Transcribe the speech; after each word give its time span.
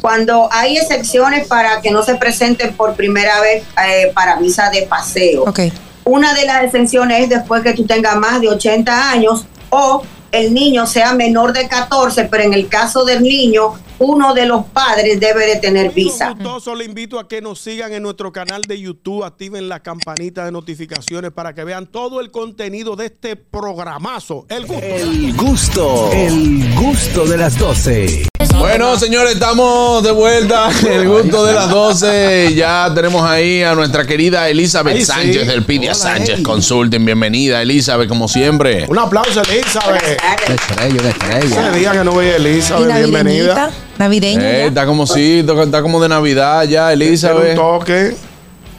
cuando 0.00 0.48
hay 0.52 0.76
excepciones 0.76 1.46
para 1.46 1.80
que 1.80 1.90
no 1.90 2.02
se 2.02 2.16
presenten 2.16 2.74
por 2.74 2.94
primera 2.94 3.40
vez 3.40 3.64
eh, 3.86 4.10
para 4.14 4.36
visa 4.36 4.70
de 4.70 4.82
paseo. 4.82 5.44
Ok. 5.44 5.60
Una 6.04 6.34
de 6.34 6.44
las 6.44 6.64
exenciones 6.64 7.22
es 7.22 7.28
después 7.28 7.62
que 7.62 7.72
tú 7.72 7.86
tengas 7.86 8.16
más 8.16 8.40
de 8.40 8.48
80 8.48 9.10
años 9.10 9.44
o 9.68 10.02
el 10.32 10.54
niño 10.54 10.86
sea 10.86 11.12
menor 11.12 11.52
de 11.52 11.68
14, 11.68 12.24
pero 12.24 12.44
en 12.44 12.54
el 12.54 12.68
caso 12.68 13.04
del 13.04 13.22
niño, 13.22 13.74
uno 14.00 14.32
de 14.32 14.46
los 14.46 14.64
padres 14.66 15.20
debe 15.20 15.46
de 15.46 15.56
tener 15.56 15.92
visa. 15.92 16.30
Gustoso, 16.30 16.74
le 16.74 16.86
invito 16.86 17.18
a 17.18 17.28
que 17.28 17.42
nos 17.42 17.60
sigan 17.60 17.92
en 17.92 18.02
nuestro 18.02 18.32
canal 18.32 18.62
de 18.62 18.80
YouTube, 18.80 19.24
activen 19.24 19.68
la 19.68 19.80
campanita 19.80 20.46
de 20.46 20.52
notificaciones 20.52 21.32
para 21.32 21.54
que 21.54 21.64
vean 21.64 21.86
todo 21.86 22.20
el 22.20 22.30
contenido 22.30 22.96
de 22.96 23.06
este 23.06 23.36
programazo. 23.36 24.46
El 24.48 24.66
gusto. 24.66 24.80
El 24.82 25.36
gusto, 25.36 26.10
el 26.12 26.74
gusto 26.74 27.26
de 27.26 27.36
las 27.36 27.58
12. 27.58 28.30
Bueno, 28.58 28.98
señores, 28.98 29.34
estamos 29.34 30.02
de 30.02 30.12
vuelta. 30.12 30.70
El 30.90 31.08
gusto 31.08 31.44
de 31.44 31.52
las 31.52 31.70
12. 31.70 32.54
Ya 32.54 32.90
tenemos 32.94 33.22
ahí 33.22 33.62
a 33.62 33.74
nuestra 33.74 34.06
querida 34.06 34.48
Elizabeth 34.48 34.94
Ahí 34.94 35.00
sí. 35.00 35.06
Sánchez 35.06 35.46
del 35.46 35.64
Pidia 35.64 35.92
Hola, 35.92 35.94
Sánchez 35.94 36.34
Eli. 36.36 36.42
Consulting. 36.42 37.04
Bienvenida, 37.04 37.62
Elizabeth, 37.62 38.08
como 38.08 38.28
siempre. 38.28 38.86
Un 38.88 38.98
aplauso, 38.98 39.42
Elizabeth. 39.42 40.20
Una 40.46 40.54
estrella, 40.54 41.00
una 41.00 41.10
estrella. 41.10 41.68
Ese 41.68 41.78
día 41.78 41.92
que 41.92 42.04
no 42.04 42.14
veía 42.14 42.36
Elizabeth, 42.36 42.96
bienvenida. 42.96 43.54
navideñita, 43.54 43.89
navideña. 44.00 44.42
Eh, 44.42 44.66
está 44.66 44.84
como 44.86 45.06
sí, 45.06 45.44
está 45.46 45.82
como 45.82 46.00
de 46.02 46.08
Navidad 46.08 46.64
ya, 46.64 46.88
Tiene 46.88 47.04
un 47.04 47.08
Elizabeth. 47.08 47.54
toque. 47.54 48.14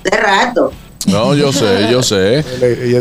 De 0.04 0.18
rato. 0.18 0.72
No, 1.08 1.34
yo 1.34 1.52
sé, 1.52 1.88
yo 1.92 2.04
sé. 2.04 2.44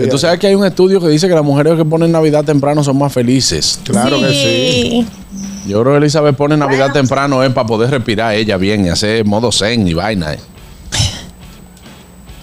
Tú 0.10 0.16
sabes 0.18 0.38
que 0.38 0.46
hay 0.46 0.54
un 0.54 0.64
estudio 0.64 1.00
que 1.00 1.08
dice 1.08 1.28
que 1.28 1.34
las 1.34 1.44
mujeres 1.44 1.76
que 1.76 1.84
ponen 1.84 2.12
Navidad 2.12 2.44
temprano 2.44 2.82
son 2.84 2.96
más 2.98 3.12
felices. 3.12 3.78
Claro 3.84 4.20
que 4.20 4.28
sí. 4.30 5.06
Yo 5.66 5.82
creo 5.82 5.92
que 5.94 5.98
Elizabeth 5.98 6.34
pone 6.36 6.56
Navidad 6.56 6.92
temprano 6.92 7.42
es 7.44 7.52
para 7.52 7.66
poder 7.66 7.90
respirar 7.90 8.34
ella 8.34 8.56
bien 8.56 8.86
y 8.86 8.88
hacer 8.88 9.24
modo 9.26 9.52
zen 9.52 9.86
y 9.86 9.92
vaina. 9.94 10.32
eh. 10.34 10.38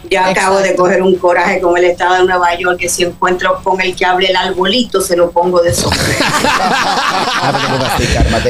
Yo 0.10 0.22
acabo 0.22 0.60
de 0.60 0.76
coger 0.76 1.02
un 1.02 1.16
coraje 1.16 1.60
con 1.60 1.78
el 1.78 1.86
estado 1.86 2.16
de 2.16 2.26
Nueva 2.26 2.58
York 2.58 2.78
que 2.80 2.90
si 2.90 3.04
encuentro 3.04 3.60
con 3.64 3.82
el 3.82 3.96
que 3.96 4.06
hable 4.06 4.30
el 4.30 4.36
arbolito 4.36 5.02
se 5.02 5.16
lo 5.16 5.32
pongo 5.32 5.62
de 5.62 5.74
sombrero. 5.74 6.04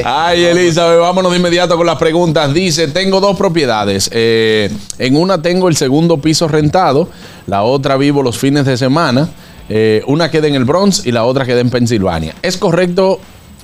Ah. 0.04 0.28
Ay, 0.28 0.44
Elizabeth, 0.44 0.98
vámonos 0.98 1.30
de 1.30 1.38
inmediato 1.38 1.76
con 1.76 1.86
las 1.86 1.98
preguntas. 1.98 2.52
Dice, 2.52 2.88
tengo 2.88 3.20
dos 3.20 3.36
propiedades. 3.36 4.10
Eh, 4.12 4.70
en 4.98 5.16
una 5.16 5.40
tengo 5.40 5.68
el 5.68 5.76
segundo 5.76 6.18
piso 6.18 6.48
rentado, 6.48 7.08
la 7.46 7.62
otra 7.62 7.96
vivo 7.96 8.22
los 8.22 8.38
fines 8.38 8.64
de 8.64 8.76
semana. 8.76 9.28
Eh, 9.68 10.02
una 10.06 10.30
queda 10.30 10.46
en 10.48 10.54
el 10.54 10.64
Bronx 10.64 11.06
y 11.06 11.12
la 11.12 11.24
otra 11.24 11.44
queda 11.44 11.60
en 11.60 11.70
Pensilvania. 11.70 12.34
¿Es 12.42 12.56
correcto 12.56 13.20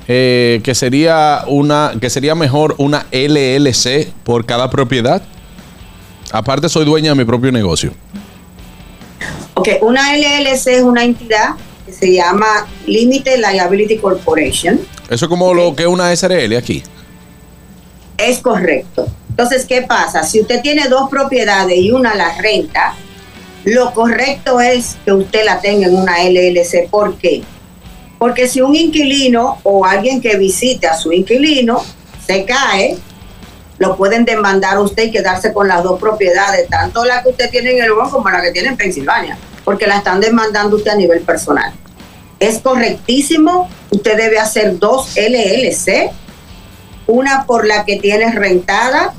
eh, 0.06 0.61
que 0.62 0.75
sería 0.75 1.45
una 1.47 1.92
que 2.00 2.11
sería 2.11 2.34
mejor 2.34 2.75
una 2.78 3.06
LLC 3.11 4.12
por 4.22 4.45
cada 4.45 4.70
propiedad? 4.70 5.22
Aparte, 6.34 6.68
soy 6.68 6.84
dueña 6.84 7.10
de 7.10 7.14
mi 7.14 7.24
propio 7.24 7.52
negocio. 7.52 7.92
Ok, 9.54 9.68
una 9.82 10.16
LLC 10.16 10.66
es 10.66 10.82
una 10.82 11.04
entidad 11.04 11.50
que 11.86 11.92
se 11.92 12.12
llama 12.12 12.66
Limited 12.86 13.36
Liability 13.36 13.98
Corporation. 13.98 14.80
Eso 15.08 15.26
es 15.26 15.28
como 15.28 15.54
lo 15.54 15.76
que 15.76 15.84
es 15.84 15.88
una 15.88 16.14
SRL 16.14 16.56
aquí. 16.56 16.82
Es 18.18 18.41
correcto. 18.41 19.06
Entonces, 19.30 19.64
¿qué 19.64 19.82
pasa? 19.82 20.24
Si 20.24 20.41
usted 20.41 20.60
tiene 20.60 20.88
dos 20.88 21.08
propiedades 21.08 21.78
y 21.78 21.92
una 21.92 22.16
la 22.16 22.36
renta, 22.36 22.96
lo 23.62 23.92
correcto 23.94 24.60
es 24.60 24.96
que 25.04 25.12
usted 25.12 25.44
la 25.44 25.60
tenga 25.60 25.86
en 25.86 25.94
una 25.94 26.16
LLC. 26.24 26.91
¿Por 26.91 27.16
qué? 27.16 27.44
Porque 28.19 28.48
si 28.48 28.60
un 28.60 28.74
inquilino 28.74 29.58
o 29.62 29.84
alguien 29.84 30.20
que 30.20 30.36
visite 30.36 30.88
a 30.88 30.96
su 30.96 31.12
inquilino 31.12 31.80
se 32.26 32.44
cae, 32.44 32.98
lo 33.84 33.96
pueden 33.96 34.24
demandar 34.24 34.77
a 34.77 34.80
usted 34.80 35.04
y 35.04 35.10
quedarse 35.10 35.52
con 35.52 35.68
las 35.68 35.82
dos 35.82 36.00
propiedades, 36.00 36.68
tanto 36.68 37.04
la 37.04 37.22
que 37.22 37.30
usted 37.30 37.50
tiene 37.50 37.72
en 37.72 37.84
el 37.84 37.92
Bronx 37.92 38.12
como 38.12 38.30
la 38.30 38.41
que 38.41 38.50
tiene 38.50 38.68
en 38.68 38.76
Pensilvania, 38.76 39.36
porque 39.64 39.86
la 39.86 39.98
están 39.98 40.20
demandando 40.20 40.76
usted 40.76 40.92
a 40.92 40.96
nivel 40.96 41.20
personal. 41.20 41.72
Es 42.38 42.59
correctísimo, 42.59 43.69
usted 43.91 44.16
debe 44.16 44.38
hacer 44.38 44.78
dos 44.78 45.14
LLC, 45.16 46.10
una 47.06 47.44
por 47.44 47.66
la 47.66 47.84
que 47.84 47.97
tienes 47.97 48.34
rentada, 48.34 49.12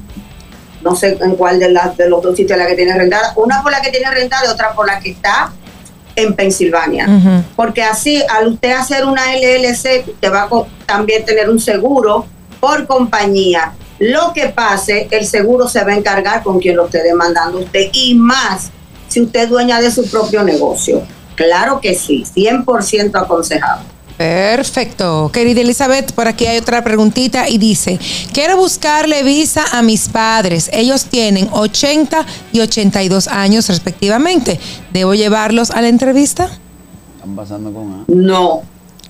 no 0.81 0.95
sé 0.95 1.17
en 1.21 1.35
cuál 1.35 1.59
de, 1.59 1.69
las 1.69 1.95
de 1.97 2.09
los 2.09 2.21
dos 2.21 2.35
sitios 2.35 2.57
la 2.57 2.67
que 2.67 2.75
tienes 2.75 2.97
rentada, 2.97 3.33
una 3.35 3.61
por 3.61 3.71
la 3.71 3.81
que 3.81 3.91
tienes 3.91 4.11
rentada 4.11 4.45
y 4.45 4.49
otra 4.49 4.73
por 4.73 4.87
la 4.87 4.99
que 4.99 5.11
está 5.11 5.51
en 6.15 6.33
Pensilvania. 6.33 7.43
Porque 7.55 7.83
así, 7.83 8.23
al 8.29 8.47
usted 8.47 8.71
hacer 8.71 9.05
una 9.05 9.35
LLC, 9.35 10.07
usted 10.07 10.31
va 10.31 10.43
a 10.43 10.49
también 10.85 11.25
tener 11.25 11.49
un 11.49 11.59
seguro 11.59 12.25
por 12.59 12.87
compañía. 12.87 13.73
Lo 13.99 14.33
que 14.33 14.47
pase, 14.47 15.07
el 15.09 15.25
seguro 15.25 15.67
se 15.67 15.83
va 15.83 15.93
a 15.93 15.95
encargar 15.95 16.43
con 16.43 16.59
quien 16.59 16.75
lo 16.75 16.85
esté 16.85 17.01
demandando 17.01 17.59
usted 17.59 17.89
y 17.93 18.15
más 18.15 18.69
si 19.07 19.21
usted 19.21 19.43
es 19.43 19.49
dueña 19.49 19.79
de 19.79 19.91
su 19.91 20.09
propio 20.09 20.43
negocio. 20.43 21.03
Claro 21.35 21.79
que 21.79 21.95
sí, 21.95 22.23
100% 22.35 23.21
aconsejado. 23.21 23.81
Perfecto. 24.17 25.29
Querida 25.33 25.61
Elizabeth, 25.61 26.13
por 26.13 26.27
aquí 26.27 26.45
hay 26.45 26.57
otra 26.57 26.83
preguntita 26.83 27.49
y 27.49 27.57
dice, 27.57 27.99
quiero 28.33 28.55
buscarle 28.55 29.23
visa 29.23 29.65
a 29.73 29.81
mis 29.81 30.07
padres. 30.07 30.69
Ellos 30.71 31.05
tienen 31.05 31.49
80 31.51 32.25
y 32.53 32.61
82 32.61 33.27
años 33.27 33.67
respectivamente. 33.67 34.59
¿Debo 34.93 35.15
llevarlos 35.15 35.71
a 35.71 35.81
la 35.81 35.89
entrevista? 35.89 36.49
Están 37.17 37.35
pasando 37.35 37.73
con 37.73 37.91
A. 37.91 38.03
No, 38.07 38.63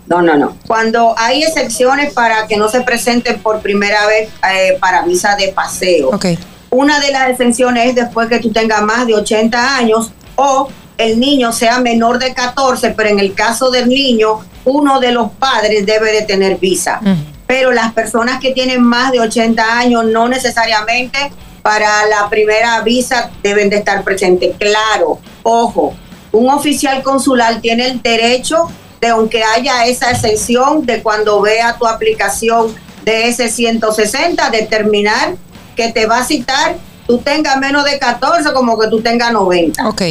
no, 0.08 0.22
no, 0.22 0.38
no. 0.38 0.58
Cuando 0.68 1.16
hay 1.18 1.44
excepciones 1.44 2.14
para 2.14 2.48
que 2.48 2.58
no 2.58 2.70
se 2.70 2.82
presenten 2.82 3.40
por 3.40 3.62
primera 3.62 4.06
vez 4.06 4.30
eh, 4.52 4.78
para 4.80 5.02
visa 5.04 5.36
de 5.36 5.50
paseo. 5.50 6.10
Ok. 6.10 6.26
Una 6.70 7.00
de 7.00 7.12
las 7.12 7.30
exenciones 7.30 7.90
es 7.90 7.96
después 7.96 8.28
que 8.28 8.40
tú 8.40 8.52
tengas 8.52 8.82
más 8.82 9.08
de 9.08 9.16
80 9.16 9.78
años 9.78 10.12
o 10.36 10.68
el 10.98 11.20
niño 11.20 11.52
sea 11.52 11.80
menor 11.80 12.20
de 12.20 12.34
14, 12.34 12.92
pero 12.92 13.10
en 13.10 13.20
el 13.20 13.34
caso 13.34 13.72
del 13.72 13.88
niño, 13.90 14.40
uno 14.66 15.00
de 15.00 15.12
los 15.12 15.32
padres 15.32 15.86
debe 15.86 16.12
de 16.12 16.22
tener 16.24 16.58
visa. 16.58 17.00
Pero 17.48 17.72
las 17.72 17.94
personas 17.94 18.40
que 18.40 18.52
tienen 18.52 18.82
más 18.82 19.12
de 19.12 19.20
80 19.20 19.78
años 19.78 20.06
no 20.06 20.28
necesariamente 20.28 21.32
para 21.62 22.06
la 22.08 22.30
primera 22.30 22.82
visa 22.82 23.30
deben 23.42 23.70
de 23.70 23.78
estar 23.78 24.04
presentes. 24.04 24.56
Claro, 24.58 25.20
ojo, 25.44 25.94
un 26.32 26.50
oficial 26.50 27.02
consular 27.04 27.62
tiene 27.62 27.88
el 27.88 28.02
derecho 28.02 28.70
de, 29.02 29.08
aunque 29.08 29.44
haya 29.44 29.86
esa 29.86 30.12
exención, 30.12 30.86
de 30.86 31.02
cuando 31.04 31.42
vea 31.42 31.76
tu 31.78 31.86
aplicación 31.88 32.74
de 33.04 33.28
ese 33.28 33.50
160, 33.50 34.50
determinar 34.50 35.36
que 35.76 35.92
te 35.92 36.06
va 36.06 36.20
a 36.20 36.26
citar, 36.26 36.76
tú 37.06 37.20
tengas 37.20 37.58
menos 37.58 37.84
de 37.86 38.00
14 38.00 38.52
como 38.54 38.80
que 38.80 38.88
tú 38.88 39.02
tengas 39.02 39.32
90 39.32 39.88
Ok. 39.88 40.02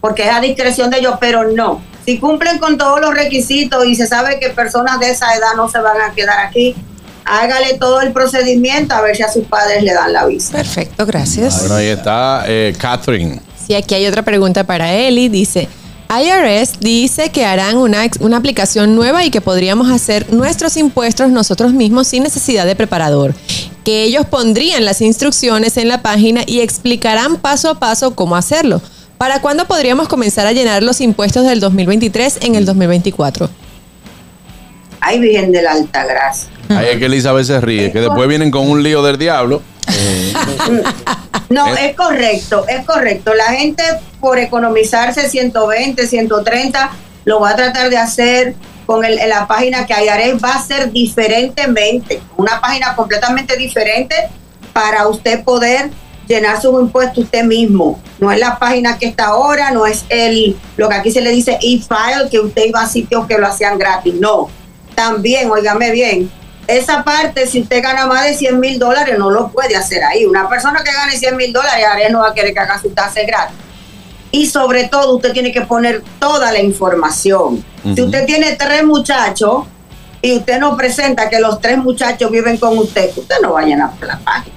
porque 0.00 0.24
es 0.24 0.30
a 0.34 0.40
discreción 0.40 0.90
de 0.90 0.98
ellos, 0.98 1.14
pero 1.20 1.44
no. 1.52 1.80
Si 2.04 2.18
cumplen 2.18 2.58
con 2.58 2.76
todos 2.76 3.00
los 3.00 3.14
requisitos 3.14 3.86
y 3.86 3.94
se 3.94 4.06
sabe 4.06 4.40
que 4.40 4.50
personas 4.50 4.98
de 4.98 5.10
esa 5.10 5.34
edad 5.36 5.54
no 5.56 5.68
se 5.70 5.78
van 5.78 6.00
a 6.00 6.12
quedar 6.12 6.40
aquí, 6.40 6.74
hágale 7.24 7.74
todo 7.78 8.00
el 8.00 8.12
procedimiento 8.12 8.94
a 8.94 9.00
ver 9.00 9.16
si 9.16 9.22
a 9.22 9.28
sus 9.32 9.44
padres 9.46 9.84
le 9.84 9.94
dan 9.94 10.12
la 10.12 10.26
visa. 10.26 10.52
Perfecto, 10.52 11.06
gracias. 11.06 11.60
Bueno, 11.60 11.76
ahí 11.76 11.86
está 11.86 12.42
eh, 12.48 12.74
Catherine. 12.76 13.40
Sí, 13.64 13.74
aquí 13.74 13.94
hay 13.94 14.06
otra 14.08 14.22
pregunta 14.22 14.64
para 14.64 14.92
Eli. 14.92 15.28
Dice, 15.28 15.68
IRS 16.20 16.80
dice 16.80 17.30
que 17.30 17.44
harán 17.44 17.78
una, 17.78 18.02
una 18.20 18.36
aplicación 18.36 18.94
nueva 18.94 19.24
y 19.24 19.30
que 19.30 19.40
podríamos 19.40 19.90
hacer 19.90 20.32
nuestros 20.32 20.76
impuestos 20.76 21.30
nosotros 21.30 21.72
mismos 21.72 22.08
sin 22.08 22.22
necesidad 22.22 22.66
de 22.66 22.76
preparador. 22.76 23.34
Que 23.84 24.02
ellos 24.02 24.26
pondrían 24.26 24.84
las 24.84 25.00
instrucciones 25.00 25.76
en 25.76 25.88
la 25.88 26.02
página 26.02 26.42
y 26.46 26.60
explicarán 26.60 27.36
paso 27.36 27.70
a 27.70 27.78
paso 27.78 28.14
cómo 28.14 28.36
hacerlo. 28.36 28.82
¿Para 29.16 29.40
cuándo 29.40 29.66
podríamos 29.66 30.08
comenzar 30.08 30.46
a 30.46 30.52
llenar 30.52 30.82
los 30.82 31.00
impuestos 31.00 31.44
del 31.44 31.60
2023 31.60 32.38
en 32.42 32.56
el 32.56 32.66
2024? 32.66 33.48
Ay, 35.00 35.18
Virgen 35.18 35.50
de 35.50 35.62
la 35.62 35.72
Alta 35.72 36.04
Gracia. 36.04 36.48
Ahí 36.68 36.88
es 36.92 36.98
que 36.98 37.06
Elizabeth 37.06 37.46
se 37.46 37.60
ríe, 37.60 37.90
que 37.90 38.00
después 38.00 38.28
vienen 38.28 38.50
con 38.50 38.68
un 38.68 38.82
lío 38.82 39.02
del 39.02 39.18
diablo. 39.18 39.62
No, 41.52 41.66
Eh. 41.68 41.90
es 41.90 41.96
correcto, 41.96 42.64
es 42.68 42.84
correcto. 42.84 43.34
La 43.34 43.46
gente 43.52 43.82
por 44.20 44.38
economizarse 44.38 45.28
120, 45.28 46.06
130, 46.06 46.90
lo 47.24 47.40
va 47.40 47.50
a 47.50 47.56
tratar 47.56 47.90
de 47.90 47.96
hacer 47.98 48.54
con 48.86 49.04
el, 49.04 49.18
en 49.18 49.28
la 49.28 49.46
página 49.46 49.86
que 49.86 49.94
IRS 49.94 50.42
va 50.42 50.54
a 50.54 50.62
ser 50.62 50.90
diferentemente, 50.90 52.20
una 52.36 52.60
página 52.60 52.94
completamente 52.96 53.56
diferente 53.56 54.14
para 54.72 55.06
usted 55.08 55.44
poder 55.44 55.90
llenar 56.26 56.60
sus 56.60 56.80
impuestos 56.80 57.24
usted 57.24 57.44
mismo. 57.44 58.00
No 58.18 58.30
es 58.32 58.38
la 58.40 58.58
página 58.58 58.98
que 58.98 59.06
está 59.06 59.26
ahora, 59.26 59.70
no 59.70 59.86
es 59.86 60.04
el 60.08 60.56
lo 60.76 60.88
que 60.88 60.94
aquí 60.96 61.10
se 61.10 61.20
le 61.20 61.30
dice 61.30 61.58
e-file, 61.60 62.28
que 62.30 62.40
usted 62.40 62.64
iba 62.66 62.80
a 62.80 62.88
sitios 62.88 63.26
que 63.26 63.38
lo 63.38 63.46
hacían 63.46 63.78
gratis. 63.78 64.14
No. 64.14 64.48
También, 64.94 65.50
óigame 65.50 65.90
bien, 65.90 66.30
esa 66.76 67.04
parte, 67.04 67.46
si 67.46 67.62
usted 67.62 67.82
gana 67.82 68.06
más 68.06 68.24
de 68.24 68.34
100 68.34 68.60
mil 68.60 68.78
dólares, 68.78 69.18
no 69.18 69.30
lo 69.30 69.48
puede 69.48 69.76
hacer 69.76 70.02
ahí. 70.04 70.24
Una 70.24 70.48
persona 70.48 70.82
que 70.82 70.92
gane 70.92 71.16
100 71.16 71.36
mil 71.36 71.52
dólares, 71.52 71.84
IRS 71.84 72.12
no 72.12 72.20
va 72.20 72.28
a 72.28 72.34
querer 72.34 72.52
que 72.52 72.60
haga 72.60 72.80
su 72.80 72.90
tasa 72.90 73.20
gratis. 73.26 73.56
Y 74.30 74.46
sobre 74.46 74.84
todo, 74.84 75.16
usted 75.16 75.32
tiene 75.32 75.52
que 75.52 75.62
poner 75.62 76.02
toda 76.18 76.52
la 76.52 76.60
información. 76.60 77.64
Si 77.94 78.00
usted 78.00 78.24
tiene 78.24 78.56
tres 78.56 78.84
muchachos, 78.84 79.64
y 80.22 80.36
usted 80.36 80.60
no 80.60 80.76
presenta 80.76 81.28
que 81.28 81.40
los 81.40 81.60
tres 81.60 81.76
muchachos 81.78 82.30
viven 82.30 82.56
con 82.56 82.78
usted, 82.78 83.10
usted 83.16 83.34
no 83.42 83.54
va 83.54 83.62
a 83.62 83.66
la 83.66 84.20
página. 84.24 84.56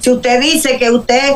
Si 0.00 0.10
usted 0.10 0.40
dice 0.40 0.78
que 0.78 0.90
usted 0.90 1.34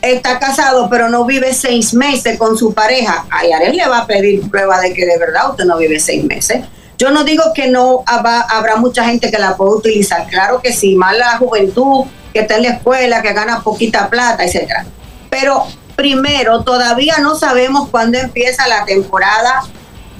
está 0.00 0.38
casado 0.38 0.88
pero 0.90 1.08
no 1.08 1.24
vive 1.24 1.54
seis 1.54 1.92
meses 1.94 2.38
con 2.38 2.56
su 2.56 2.72
pareja, 2.72 3.26
a 3.30 3.46
Yares 3.46 3.74
le 3.74 3.86
va 3.86 3.98
a 3.98 4.06
pedir 4.06 4.50
prueba 4.50 4.80
de 4.80 4.94
que 4.94 5.04
de 5.04 5.18
verdad 5.18 5.50
usted 5.50 5.64
no 5.64 5.76
vive 5.76 6.00
seis 6.00 6.24
meses. 6.24 6.64
Yo 6.98 7.10
no 7.10 7.24
digo 7.24 7.44
que 7.54 7.68
no 7.68 8.02
habrá 8.06 8.76
mucha 8.76 9.04
gente 9.04 9.30
que 9.30 9.38
la 9.38 9.56
pueda 9.56 9.72
utilizar, 9.72 10.26
claro 10.28 10.60
que 10.60 10.72
sí, 10.72 10.94
más 10.94 11.16
la 11.16 11.38
juventud 11.38 12.04
que 12.32 12.40
está 12.40 12.56
en 12.56 12.62
la 12.62 12.68
escuela, 12.70 13.22
que 13.22 13.32
gana 13.32 13.62
poquita 13.62 14.08
plata, 14.08 14.44
etcétera. 14.44 14.86
Pero 15.30 15.66
primero, 15.96 16.62
todavía 16.62 17.18
no 17.18 17.36
sabemos 17.36 17.88
cuándo 17.88 18.18
empieza 18.18 18.66
la 18.68 18.84
temporada 18.84 19.62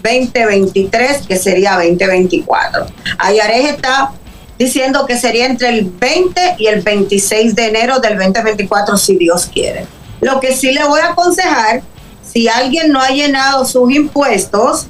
2023, 0.03 1.27
que 1.27 1.37
sería 1.37 1.75
2024. 1.75 2.87
Ayares 3.19 3.71
está 3.71 4.13
diciendo 4.59 5.07
que 5.07 5.19
sería 5.19 5.47
entre 5.47 5.69
el 5.71 5.91
20 5.91 6.57
y 6.59 6.67
el 6.67 6.83
26 6.83 7.55
de 7.55 7.67
enero 7.69 7.99
del 8.01 8.19
2024, 8.19 8.97
si 8.97 9.17
Dios 9.17 9.47
quiere. 9.53 9.87
Lo 10.21 10.41
que 10.41 10.55
sí 10.55 10.73
le 10.73 10.85
voy 10.85 11.01
a 11.01 11.11
aconsejar, 11.11 11.83
si 12.23 12.49
alguien 12.49 12.93
no 12.93 13.01
ha 13.01 13.09
llenado 13.09 13.65
sus 13.65 13.91
impuestos 13.93 14.89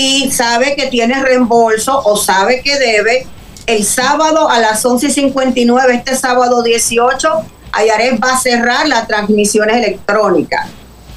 y 0.00 0.30
sabe 0.30 0.76
que 0.76 0.86
tiene 0.86 1.20
reembolso 1.20 2.00
o 2.04 2.16
sabe 2.16 2.62
que 2.62 2.78
debe, 2.78 3.26
el 3.66 3.84
sábado 3.84 4.48
a 4.48 4.60
las 4.60 4.84
11.59, 4.84 5.92
este 5.92 6.14
sábado 6.14 6.62
18, 6.62 7.28
Ayares 7.72 8.20
va 8.22 8.34
a 8.34 8.38
cerrar 8.38 8.86
las 8.86 9.08
transmisiones 9.08 9.78
electrónicas 9.78 10.68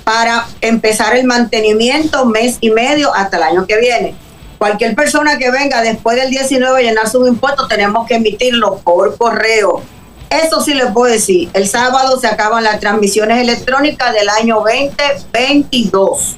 para 0.04 0.48
empezar 0.62 1.16
el 1.16 1.25
mantenimiento 1.25 2.25
mes 2.25 2.57
y 2.60 2.72
medio 2.72 3.13
hasta 3.13 3.38
el 3.38 3.44
año 3.44 3.68
que 3.68 3.78
viene. 3.78 4.16
Cualquier 4.57 4.95
persona 4.95 5.38
que 5.38 5.51
venga 5.51 5.84
después 5.84 6.18
del 6.18 6.31
19 6.31 6.80
a 6.80 6.81
llenar 6.81 7.07
sus 7.07 7.27
impuestos, 7.27 7.68
tenemos 7.68 8.07
que 8.07 8.16
emitirlo 8.16 8.80
por 8.80 9.16
correo. 9.16 9.84
Eso 10.31 10.60
sí 10.60 10.74
les 10.74 10.92
puedo 10.92 11.13
decir. 11.13 11.51
El 11.54 11.68
sábado 11.68 12.19
se 12.19 12.25
acaban 12.25 12.63
las 12.63 12.80
transmisiones 12.80 13.38
electrónicas 13.42 14.12
del 14.12 14.27
año 14.27 14.56
2022. 14.56 16.38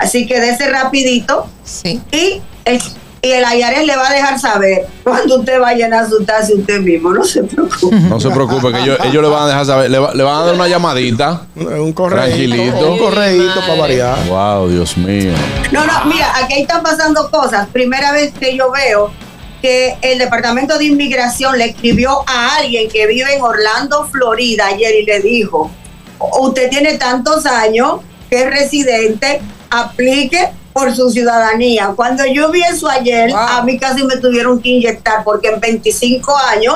Así 0.00 0.26
que 0.26 0.40
dése 0.40 0.66
rapidito 0.68 1.46
Sí. 1.62 2.00
y 2.10 2.40
el, 2.64 2.80
y 3.22 3.32
el 3.32 3.44
Ayares 3.44 3.86
le 3.86 3.94
va 3.96 4.08
a 4.08 4.12
dejar 4.12 4.40
saber 4.40 4.86
cuando 5.04 5.40
usted 5.40 5.60
va 5.60 5.68
a 5.68 6.08
su 6.08 6.24
taxi 6.24 6.54
usted 6.54 6.80
mismo. 6.80 7.12
No 7.12 7.22
se 7.22 7.42
preocupe. 7.44 7.94
No 7.96 8.18
se 8.18 8.30
preocupe, 8.30 8.72
que 8.72 8.78
ellos, 8.80 8.98
ellos 9.04 9.22
le 9.22 9.28
van 9.28 9.42
a 9.42 9.46
dejar 9.48 9.66
saber, 9.66 9.90
le, 9.90 9.98
va- 9.98 10.14
le 10.14 10.22
van 10.22 10.36
a 10.42 10.44
dar 10.46 10.54
una 10.54 10.68
llamadita. 10.68 11.42
Un 11.54 11.92
correíto. 11.92 12.26
Tranquilito. 12.28 12.92
Un 12.92 12.98
correíto 12.98 13.60
para 13.60 13.74
variar. 13.74 14.26
Wow, 14.26 14.68
Dios 14.68 14.96
mío. 14.96 15.32
No, 15.70 15.84
no, 15.84 16.04
mira, 16.06 16.32
aquí 16.42 16.62
están 16.62 16.82
pasando 16.82 17.30
cosas. 17.30 17.68
Primera 17.68 18.12
vez 18.12 18.32
que 18.40 18.56
yo 18.56 18.70
veo 18.70 19.10
que 19.60 19.98
el 20.00 20.18
Departamento 20.18 20.78
de 20.78 20.86
Inmigración 20.86 21.58
le 21.58 21.66
escribió 21.66 22.22
a 22.26 22.56
alguien 22.56 22.88
que 22.90 23.06
vive 23.06 23.34
en 23.34 23.42
Orlando, 23.42 24.08
Florida, 24.10 24.68
ayer 24.68 24.94
y 25.02 25.04
le 25.04 25.20
dijo, 25.20 25.70
usted 26.40 26.70
tiene 26.70 26.94
tantos 26.96 27.44
años 27.44 27.96
que 28.30 28.42
es 28.42 28.50
residente, 28.50 29.40
aplique 29.70 30.38
por 30.72 30.94
su 30.94 31.10
ciudadanía. 31.10 31.92
Cuando 31.96 32.24
yo 32.26 32.50
vi 32.50 32.62
eso 32.62 32.88
ayer, 32.88 33.30
Wow. 33.30 33.38
a 33.38 33.62
mí 33.64 33.78
casi 33.78 34.04
me 34.04 34.16
tuvieron 34.16 34.60
que 34.62 34.68
inyectar 34.70 35.24
porque 35.24 35.48
en 35.48 35.60
25 35.60 36.36
años, 36.36 36.74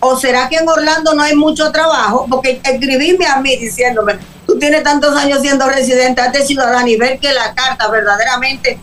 o 0.00 0.16
será 0.16 0.48
que 0.48 0.56
en 0.56 0.68
Orlando 0.68 1.14
no 1.14 1.22
hay 1.22 1.34
mucho 1.34 1.70
trabajo, 1.72 2.26
porque 2.30 2.60
escribirme 2.64 3.26
a 3.26 3.40
mí 3.40 3.56
diciéndome, 3.56 4.14
tú 4.46 4.58
tienes 4.58 4.82
tantos 4.84 5.16
años 5.16 5.40
siendo 5.40 5.68
residente, 5.68 6.20
hazte 6.20 6.44
ciudadano 6.44 6.86
y 6.86 6.96
ver 6.96 7.18
que 7.18 7.32
la 7.32 7.52
carta 7.54 7.88
verdaderamente 7.88 8.78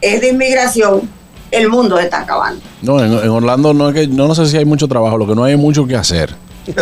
es 0.00 0.20
de 0.20 0.28
inmigración, 0.28 1.08
el 1.50 1.68
mundo 1.68 1.96
se 1.98 2.04
está 2.04 2.20
acabando. 2.20 2.60
No, 2.82 3.02
en, 3.04 3.12
en 3.12 3.28
Orlando 3.30 3.72
no 3.74 3.88
es 3.88 3.94
que 3.94 4.06
no, 4.06 4.28
no 4.28 4.34
sé 4.34 4.46
si 4.46 4.56
hay 4.56 4.64
mucho 4.64 4.86
trabajo, 4.88 5.16
lo 5.18 5.26
que 5.26 5.34
no 5.34 5.44
hay 5.44 5.54
es 5.54 5.58
mucho 5.58 5.86
que 5.86 5.96
hacer. 5.96 6.34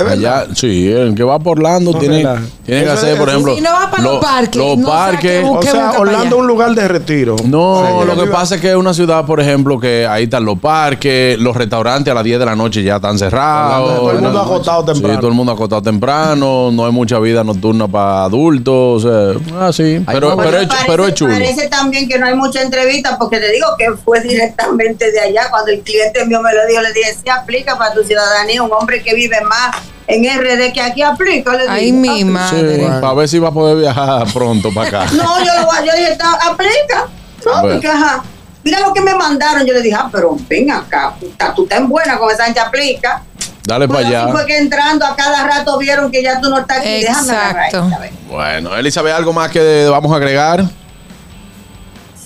Allá, 0.09 0.47
sí, 0.55 0.91
el 0.91 1.15
que 1.15 1.23
va 1.25 1.39
por 1.39 1.59
Orlando 1.59 1.93
No, 1.93 1.99
tiene, 1.99 2.25
tiene 2.65 2.85
que 2.85 2.91
hacer, 2.91 3.15
es- 3.15 3.19
por 3.19 3.29
ejemplo. 3.29 3.55
Si 3.55 3.61
no 3.61 3.71
va 3.73 3.91
para 3.91 4.03
los 4.03 4.15
lo- 4.15 4.21
parques, 4.21 4.57
Los 4.57 4.79
no 4.79 4.87
parques. 4.89 5.45
O 5.47 5.63
sea, 5.63 5.93
Orlando 5.99 6.37
es 6.37 6.41
un 6.41 6.47
lugar 6.47 6.75
de 6.75 6.89
retiro. 6.89 7.37
No, 7.45 7.73
O 7.81 8.05
sea, 8.07 8.15
lo 8.15 8.23
que 8.25 8.31
pasa 8.31 8.55
es 8.57 8.61
que 8.61 8.71
es 8.71 8.77
una 8.77 8.95
ciudad, 8.95 9.25
por 9.27 9.41
ejemplo, 9.41 9.79
que 9.81 10.07
ahí 10.07 10.25
están 10.25 10.45
los 10.45 10.59
parques, 10.59 11.39
los 11.39 11.57
restaurantes 11.57 12.11
a 12.11 12.15
las 12.15 12.25
10 12.25 12.39
de 12.39 12.47
la 12.47 12.57
noche 12.57 12.83
ya 12.83 12.97
están 12.97 13.19
cerrados. 13.19 13.97
Todo 13.99 14.11
el 14.13 14.19
mundo 14.21 14.33
¿no? 14.33 14.41
acostado 14.41 14.85
temprano. 14.85 15.15
Sí, 15.15 15.21
todo 15.21 15.29
el 15.29 15.35
mundo 15.35 15.53
acostado 15.53 15.83
temprano, 15.83 16.71
no 16.73 16.87
hay 16.87 16.93
mucha 16.93 17.19
vida 17.19 17.43
nocturna 17.45 17.89
para 17.89 18.25
adultos. 18.25 19.05
o 19.05 19.09
sea, 19.35 19.41
ah, 19.61 19.73
sí, 19.73 20.03
pero, 20.07 20.37
pero, 20.37 20.37
me 20.37 20.63
es, 20.63 20.67
parece, 20.69 20.85
pero 20.87 21.07
es 21.09 21.15
chulo. 21.15 21.33
Parece 21.33 21.69
también 21.69 22.09
que 22.09 22.19
no 22.19 22.27
hay 22.27 22.35
mucha 22.35 22.63
entrevista, 22.63 23.17
porque 23.19 23.39
te 23.39 23.51
digo 23.53 23.67
que 23.79 23.93
fue 24.05 24.21
directamente 24.21 25.11
de 25.11 25.21
allá. 25.21 25.49
Cuando 25.51 25.71
el 25.73 25.81
cliente 25.81 26.25
mío 26.27 26.41
me 26.43 26.53
lo 26.55 26.67
dijo, 26.69 26.81
le 26.81 26.93
dije, 26.93 27.15
sí 27.15 27.29
aplica 27.31 27.77
para 27.79 27.95
tu 27.95 28.03
ciudadanía, 28.05 28.63
un 28.63 28.71
hombre 28.73 29.03
que 29.03 29.15
vive 29.15 29.37
más 29.49 29.72
en 30.07 30.25
RD 30.25 30.73
que 30.73 30.81
aquí 30.81 31.03
aplica. 31.03 31.53
Le 31.55 31.69
Ay, 31.69 31.93
mi 31.93 32.09
"Aplica". 32.23 32.49
Sí, 32.49 32.85
para 33.01 33.15
ver 33.15 33.29
si 33.29 33.39
va 33.39 33.49
a 33.49 33.53
poder 33.53 33.77
viajar 33.79 34.27
pronto 34.33 34.73
para 34.75 34.89
acá. 34.89 35.05
No, 35.13 35.39
yo 35.45 35.53
lo 35.61 35.67
voy 35.67 35.77
a- 35.79 35.85
yo 35.85 35.93
dije, 35.97 36.13
"Está- 36.13 36.39
aplica. 36.51 37.09
No, 37.45 37.53
Bueno. 37.61 37.69
porque 37.75 37.89
ajá. 37.89 38.23
Mira 38.65 38.79
lo 38.81 38.93
que 38.93 39.01
me 39.01 39.15
mandaron. 39.15 39.67
Yo 39.67 39.73
le 39.75 39.83
dije, 39.83 39.97
ah, 39.99 40.09
pero 40.13 40.37
ven 40.49 40.71
acá, 40.71 41.15
puta, 41.19 41.53
tú 41.53 41.65
estás 41.65 41.87
buena 41.89 42.17
con 42.17 42.31
esa 42.31 42.45
gente 42.45 42.61
aplica. 42.61 43.23
Dale 43.65 43.87
para 43.89 44.07
allá. 44.07 44.29
fue 44.29 44.47
que 44.47 44.57
entrando 44.59 45.05
a 45.07 45.15
cada 45.17 45.45
rato 45.47 45.77
vieron 45.79 46.11
que 46.13 46.23
ya 46.23 46.41
tú 46.41 46.49
no 46.49 46.59
estás 46.61 46.79
aquí. 46.79 47.01
Déjame 47.03 47.33
agarrar 47.33 47.65
Exacto. 47.67 47.87
esta, 47.87 47.97
a 47.97 48.01
ver. 48.01 48.13
Bueno, 48.29 48.77
Elizabeth, 48.77 49.15
¿algo 49.15 49.33
más 49.33 49.51
que 49.51 49.87
vamos 49.89 50.13
a 50.13 50.17
agregar? 50.17 50.65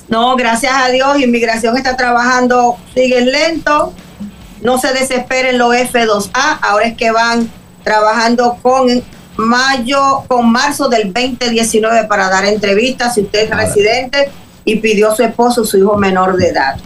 No, 0.09 0.37
gracias 0.37 0.73
a 0.75 0.89
Dios, 0.89 1.19
inmigración 1.21 1.77
está 1.77 1.97
trabajando, 1.97 2.77
siguen 2.95 3.31
lento, 3.33 3.93
no 4.63 4.79
se 4.79 4.93
desesperen 4.93 5.59
los 5.59 5.75
F2A, 5.75 6.59
ahora 6.63 6.87
es 6.87 6.97
que 6.97 7.11
van 7.11 7.51
trabajando 7.87 8.59
con 8.61 9.01
mayo, 9.37 10.25
con 10.27 10.51
marzo 10.51 10.89
del 10.89 11.13
2019 11.13 12.09
para 12.09 12.29
dar 12.29 12.45
entrevistas, 12.45 13.15
si 13.15 13.21
usted 13.21 13.45
es 13.45 13.57
residente 13.57 14.29
y 14.65 14.77
pidió 14.81 15.13
a 15.13 15.15
su 15.15 15.23
esposo, 15.23 15.65
su 15.65 15.79
hijo 15.79 15.97
menor 15.97 16.37
de 16.37 16.49
edad. 16.49 16.77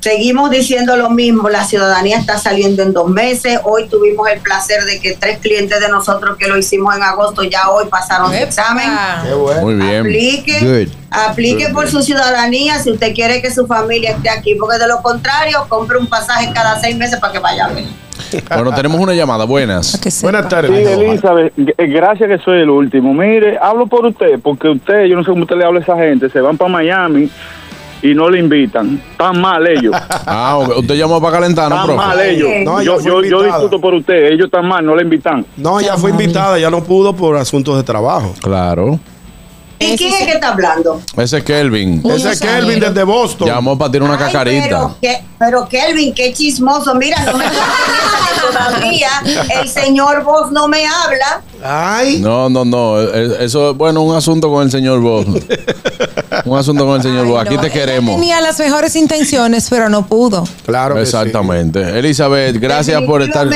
Seguimos 0.00 0.50
diciendo 0.50 0.96
lo 0.96 1.10
mismo, 1.10 1.50
la 1.50 1.64
ciudadanía 1.64 2.18
está 2.18 2.38
saliendo 2.38 2.82
en 2.82 2.94
dos 2.94 3.08
meses. 3.08 3.58
Hoy 3.64 3.86
tuvimos 3.88 4.28
el 4.28 4.40
placer 4.40 4.84
de 4.84 4.98
que 5.00 5.12
tres 5.12 5.38
clientes 5.40 5.78
de 5.78 5.88
nosotros 5.88 6.36
que 6.38 6.46
lo 6.48 6.56
hicimos 6.58 6.94
en 6.96 7.02
agosto 7.02 7.42
ya 7.42 7.70
hoy 7.70 7.86
pasaron 7.88 8.28
su 8.28 8.36
examen. 8.36 8.86
Qué 9.24 9.34
bueno. 9.34 9.60
Muy 9.60 9.74
bien. 9.74 10.00
Aplique, 10.00 10.60
Good. 10.60 10.94
aplique 11.10 11.68
por 11.68 11.88
su 11.90 12.02
ciudadanía 12.02 12.82
si 12.82 12.92
usted 12.92 13.14
quiere 13.14 13.42
que 13.42 13.50
su 13.50 13.66
familia 13.66 14.12
esté 14.12 14.30
aquí, 14.30 14.54
porque 14.54 14.78
de 14.78 14.88
lo 14.88 15.02
contrario, 15.02 15.66
compre 15.68 15.98
un 15.98 16.06
pasaje 16.06 16.50
cada 16.54 16.80
seis 16.80 16.96
meses 16.96 17.18
para 17.18 17.32
que 17.32 17.38
vaya 17.38 17.66
a 17.66 17.68
ver. 17.68 18.03
Bueno, 18.48 18.72
tenemos 18.74 18.98
una 19.00 19.14
llamada. 19.14 19.44
Buenas. 19.44 20.00
Buenas 20.22 20.48
tardes. 20.48 20.70
Sí, 20.70 20.92
Elizabeth, 20.92 21.52
eh, 21.56 21.86
gracias 21.86 22.28
que 22.28 22.38
soy 22.38 22.60
el 22.60 22.70
último. 22.70 23.12
Mire, 23.14 23.58
hablo 23.60 23.86
por 23.86 24.06
usted, 24.06 24.38
porque 24.42 24.68
usted, 24.68 25.04
yo 25.04 25.16
no 25.16 25.24
sé 25.24 25.30
cómo 25.30 25.42
usted 25.42 25.56
le 25.56 25.64
habla 25.64 25.80
a 25.80 25.82
esa 25.82 25.96
gente, 25.96 26.28
se 26.30 26.40
van 26.40 26.56
para 26.56 26.70
Miami 26.70 27.28
y 28.02 28.14
no 28.14 28.28
le 28.28 28.38
invitan. 28.38 29.00
Están 29.12 29.40
mal 29.40 29.66
ellos. 29.66 29.94
Ah, 30.26 30.58
usted 30.58 30.94
llamó 30.94 31.20
para 31.20 31.34
calentarnos, 31.38 31.80
Están 31.80 31.96
mal 31.96 32.20
ellos. 32.20 32.48
No, 32.64 32.82
yo, 32.82 32.94
ella 32.98 33.04
yo, 33.04 33.22
yo 33.22 33.42
discuto 33.42 33.80
por 33.80 33.94
usted, 33.94 34.32
ellos 34.32 34.46
están 34.46 34.66
mal, 34.66 34.84
no 34.84 34.96
le 34.96 35.02
invitan. 35.02 35.44
No, 35.56 35.80
ya 35.80 35.96
fue 35.96 36.10
invitada, 36.10 36.58
ya 36.58 36.70
no 36.70 36.82
pudo 36.82 37.14
por 37.14 37.36
asuntos 37.36 37.76
de 37.76 37.82
trabajo. 37.82 38.34
Claro. 38.42 38.98
¿Y 39.78 39.96
quién 39.96 40.12
es 40.14 40.24
que 40.24 40.32
está 40.32 40.48
hablando? 40.52 41.00
Ese 41.16 41.38
es 41.38 41.44
Kelvin. 41.44 42.00
Uy, 42.02 42.12
Ese 42.12 42.30
es. 42.32 42.40
Kelvin 42.40 42.80
desde 42.80 43.02
Boston. 43.04 43.48
Llamó 43.48 43.76
para 43.76 43.90
tirar 43.92 44.08
una 44.08 44.18
Ay, 44.18 44.32
cacarita. 44.32 44.66
Pero, 44.68 44.96
que- 45.00 45.22
pero 45.38 45.68
Kelvin, 45.68 46.14
qué 46.14 46.32
chismoso. 46.32 46.94
Mira, 46.94 47.22
no 47.24 47.36
me 47.36 47.44
todavía 48.46 49.10
el 49.50 49.68
señor 49.68 50.22
Vos 50.24 50.50
no 50.50 50.68
me 50.68 50.86
habla. 50.86 51.42
Ay. 51.66 52.18
No, 52.20 52.50
no, 52.50 52.62
no. 52.64 53.00
eh, 53.00 53.38
Eso 53.40 53.70
es, 53.70 53.76
bueno, 53.76 54.02
un 54.02 54.14
asunto 54.14 54.50
con 54.50 54.62
el 54.64 54.70
señor 54.70 55.00
Boss. 55.00 55.24
un 56.44 56.58
asunto 56.58 56.84
con 56.84 56.96
el 56.96 57.02
señor 57.02 57.24
Ay, 57.24 57.30
Boss. 57.30 57.40
Aquí 57.40 57.54
no, 57.54 57.60
te 57.62 57.66
ella 57.68 57.74
queremos. 57.74 58.16
Tenía 58.16 58.40
las 58.42 58.58
mejores 58.58 58.94
intenciones, 58.96 59.68
pero 59.70 59.88
no 59.88 60.06
pudo. 60.06 60.44
Claro 60.66 60.94
que 60.94 61.06
sí. 61.06 61.16
Exactamente. 61.16 61.98
Elizabeth, 61.98 62.58
gracias 62.60 63.00
por 63.02 63.22
estar. 63.22 63.48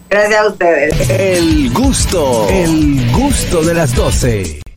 Gracias 0.10 0.40
a 0.40 0.48
ustedes. 0.48 1.10
El 1.10 1.74
gusto, 1.74 2.48
el 2.50 3.12
gusto 3.12 3.62
de 3.64 3.74
las 3.74 3.94
12. 3.94 4.62